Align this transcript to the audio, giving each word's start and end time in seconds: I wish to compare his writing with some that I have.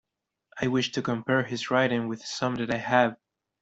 I 0.59 0.65
wish 0.65 0.93
to 0.93 1.03
compare 1.03 1.43
his 1.43 1.69
writing 1.69 2.07
with 2.07 2.25
some 2.25 2.55
that 2.55 2.73
I 2.73 2.77
have. 2.77 3.17